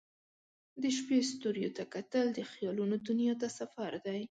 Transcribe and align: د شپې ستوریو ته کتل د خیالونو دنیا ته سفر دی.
د 0.81 0.83
شپې 0.97 1.17
ستوریو 1.31 1.75
ته 1.77 1.83
کتل 1.93 2.25
د 2.33 2.39
خیالونو 2.51 2.95
دنیا 3.07 3.33
ته 3.41 3.47
سفر 3.59 3.91
دی. 4.05 4.19